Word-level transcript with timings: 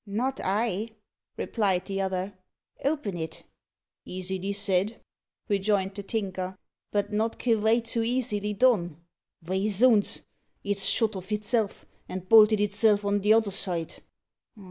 "Not 0.07 0.39
I," 0.43 0.89
replied 1.37 1.85
the 1.85 2.01
other; 2.01 2.33
"open 2.83 3.15
it." 3.15 3.43
"Easily 4.03 4.51
said," 4.51 4.99
rejoined 5.47 5.93
the 5.93 6.01
Tinker, 6.01 6.57
"but 6.91 7.13
not 7.13 7.37
quevite 7.37 7.85
so 7.85 8.01
easily 8.01 8.53
done. 8.53 8.97
Vy, 9.43 9.67
zounds, 9.67 10.23
it's 10.63 10.85
shut 10.85 11.15
of 11.15 11.31
itself 11.31 11.85
and 12.09 12.27
bolted 12.27 12.59
itself 12.61 13.05
on 13.05 13.21
t'other 13.21 13.51
side!" 13.51 13.93